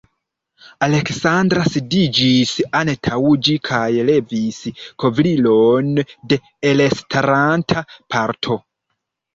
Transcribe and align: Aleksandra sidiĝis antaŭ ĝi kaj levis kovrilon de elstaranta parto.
Aleksandra 0.85 1.65
sidiĝis 1.73 2.55
antaŭ 2.81 3.19
ĝi 3.49 3.59
kaj 3.71 3.83
levis 4.09 4.59
kovrilon 5.05 5.95
de 6.33 6.43
elstaranta 6.73 7.89
parto. 8.15 8.61